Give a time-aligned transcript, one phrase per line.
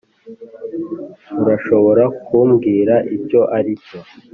[1.41, 3.99] urashobora kumbwira icyo aricyo?